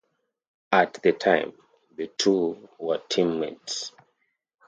At 0.71 0.95
the 1.03 1.11
time, 1.13 1.53
the 1.95 2.07
two 2.07 2.67
were 2.79 3.03
teammates. 3.07 3.91